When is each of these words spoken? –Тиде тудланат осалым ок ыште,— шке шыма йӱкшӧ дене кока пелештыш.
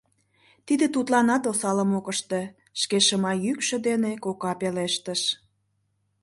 –Тиде 0.65 0.85
тудланат 0.93 1.43
осалым 1.51 1.91
ок 1.99 2.05
ыште,— 2.13 2.41
шке 2.81 2.97
шыма 3.07 3.33
йӱкшӧ 3.43 3.77
дене 3.87 4.11
кока 4.23 4.51
пелештыш. 4.59 5.21